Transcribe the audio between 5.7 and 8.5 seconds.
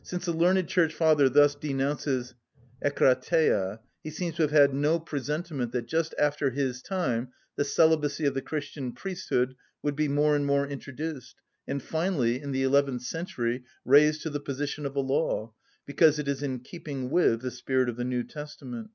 that just after his time the celibacy of the